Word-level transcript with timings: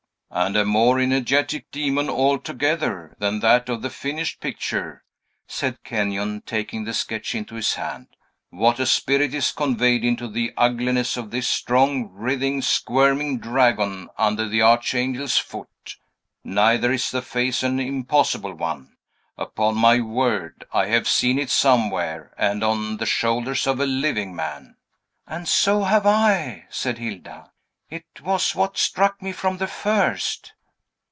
"And 0.33 0.55
a 0.55 0.63
more 0.63 0.97
energetic 0.97 1.69
demon, 1.71 2.09
altogether, 2.09 3.13
than 3.19 3.41
that 3.41 3.67
of 3.67 3.81
the 3.81 3.89
finished 3.89 4.39
picture," 4.39 5.03
said 5.45 5.83
Kenyon, 5.83 6.41
taking 6.45 6.85
the 6.85 6.93
sketch 6.93 7.35
into 7.35 7.55
his 7.55 7.75
hand. 7.75 8.07
"What 8.49 8.79
a 8.79 8.85
spirit 8.85 9.33
is 9.33 9.51
conveyed 9.51 10.05
into 10.05 10.29
the 10.29 10.53
ugliness 10.55 11.17
of 11.17 11.31
this 11.31 11.49
strong, 11.49 12.09
writhing, 12.13 12.61
squirming 12.61 13.39
dragon, 13.39 14.07
under 14.17 14.47
the 14.47 14.61
Archangel's 14.61 15.37
foot! 15.37 15.97
Neither 16.45 16.93
is 16.93 17.11
the 17.11 17.21
face 17.21 17.61
an 17.61 17.81
impossible 17.81 18.53
one. 18.53 18.95
Upon 19.37 19.75
my 19.77 19.99
word, 19.99 20.63
I 20.71 20.85
have 20.85 21.09
seen 21.09 21.39
it 21.39 21.49
somewhere, 21.49 22.33
and 22.37 22.63
on 22.63 22.95
the 22.95 23.05
shoulders 23.05 23.67
of 23.67 23.81
a 23.81 23.85
living 23.85 24.33
man!" 24.33 24.77
"And 25.27 25.45
so 25.45 25.83
have 25.83 26.05
I," 26.05 26.67
said 26.69 26.99
Hilda. 26.99 27.51
"It 27.89 28.21
was 28.23 28.55
what 28.55 28.77
struck 28.77 29.21
me 29.21 29.33
from 29.33 29.57
the 29.57 29.67
first." 29.67 30.53